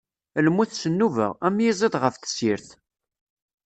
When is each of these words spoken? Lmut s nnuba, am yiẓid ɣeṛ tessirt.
Lmut 0.45 0.71
s 0.75 0.83
nnuba, 0.91 1.27
am 1.47 1.55
yiẓid 1.63 1.93
ɣeṛ 2.01 2.13
tessirt. 2.21 2.67